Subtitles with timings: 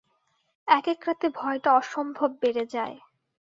[0.67, 2.97] একেক রাতে ভয়টা অসম্ভব বেড়ে যায়।